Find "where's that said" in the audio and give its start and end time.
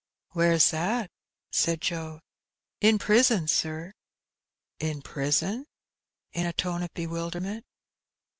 0.31-1.79